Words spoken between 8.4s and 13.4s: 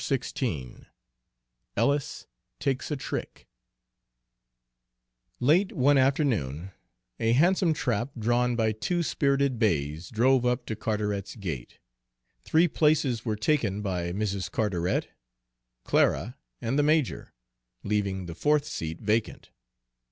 by two spirited bays, drove up to Carteret's gate. Three places were